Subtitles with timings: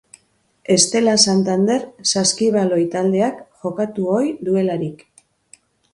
[0.75, 1.77] Estela Santander
[2.13, 5.05] saskibaloi taldeak jokatu ohi duelarik.